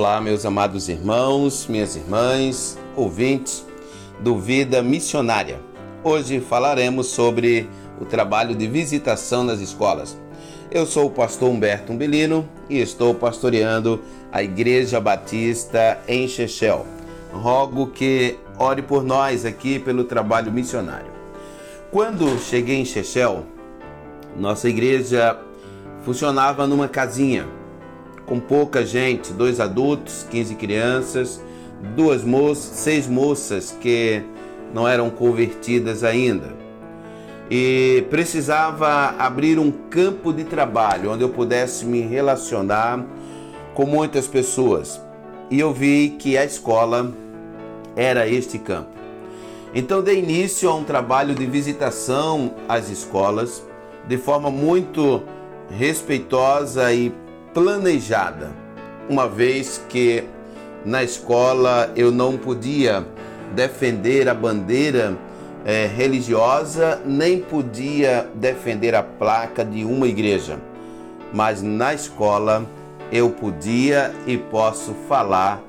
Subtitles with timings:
[0.00, 3.66] Olá, meus amados irmãos, minhas irmãs, ouvintes
[4.18, 5.60] do Vida Missionária.
[6.02, 7.68] Hoje falaremos sobre
[8.00, 10.18] o trabalho de visitação nas escolas.
[10.70, 14.02] Eu sou o pastor Humberto Umbelino e estou pastoreando
[14.32, 16.86] a Igreja Batista em Chechel.
[17.30, 21.12] Rogo que ore por nós aqui pelo trabalho missionário.
[21.90, 23.44] Quando cheguei em Chechel,
[24.34, 25.38] nossa igreja
[26.02, 27.59] funcionava numa casinha
[28.30, 31.42] com pouca gente, dois adultos, 15 crianças,
[31.96, 34.22] duas moças, seis moças que
[34.72, 36.54] não eram convertidas ainda.
[37.50, 43.04] E precisava abrir um campo de trabalho onde eu pudesse me relacionar
[43.74, 45.00] com muitas pessoas.
[45.50, 47.12] E eu vi que a escola
[47.96, 48.90] era este campo.
[49.74, 53.60] Então dei início a um trabalho de visitação às escolas
[54.06, 55.20] de forma muito
[55.68, 57.12] respeitosa e
[57.52, 58.50] planejada,
[59.08, 60.24] uma vez que
[60.84, 63.06] na escola eu não podia
[63.54, 65.16] defender a bandeira
[65.64, 70.58] é, religiosa, nem podia defender a placa de uma igreja,
[71.32, 72.64] mas na escola
[73.12, 75.62] eu podia e posso falar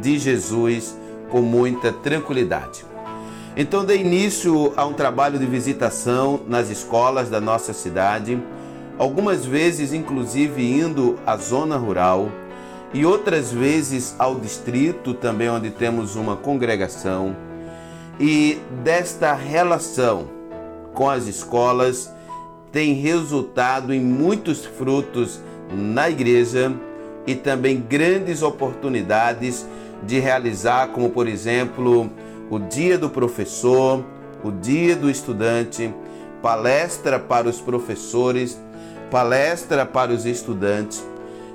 [0.00, 0.96] de Jesus
[1.30, 2.84] com muita tranquilidade.
[3.56, 8.40] Então dei início a um trabalho de visitação nas escolas da nossa cidade
[8.98, 12.30] algumas vezes inclusive indo à zona rural
[12.92, 17.34] e outras vezes ao distrito também onde temos uma congregação.
[18.20, 20.28] E desta relação
[20.92, 22.08] com as escolas
[22.70, 25.40] tem resultado em muitos frutos
[25.72, 26.72] na igreja
[27.26, 29.66] e também grandes oportunidades
[30.04, 32.10] de realizar, como por exemplo,
[32.50, 34.04] o dia do professor,
[34.44, 35.92] o dia do estudante,
[36.42, 38.60] palestra para os professores
[39.14, 41.06] palestra para os estudantes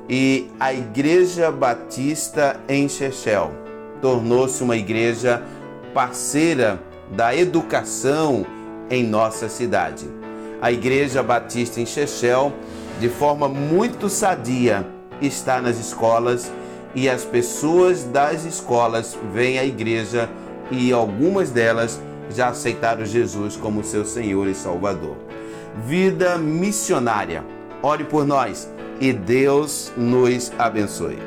[0.07, 3.51] e a Igreja Batista em Chechel
[4.01, 5.43] tornou-se uma igreja
[5.93, 8.45] parceira da educação
[8.89, 10.07] em nossa cidade.
[10.61, 12.53] A Igreja Batista em Chechel,
[12.97, 14.87] de forma muito sadia,
[15.21, 16.49] está nas escolas
[16.95, 20.29] e as pessoas das escolas vêm à igreja
[20.71, 25.17] e algumas delas já aceitaram Jesus como seu Senhor e Salvador
[25.85, 27.43] vida missionária.
[27.81, 28.69] Ore por nós
[28.99, 31.17] e Deus nos abençoe.